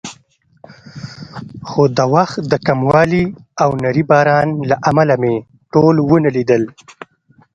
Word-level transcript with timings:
خو 1.69 1.81
د 1.97 1.99
وخت 2.15 2.41
د 2.51 2.53
کموالي 2.67 3.25
او 3.63 3.69
نري 3.83 4.03
باران 4.09 4.47
له 4.69 4.75
امله 4.89 5.15
مې 5.21 5.35
ټول 5.73 5.95
ونه 6.01 6.29
لیدل. 6.35 6.63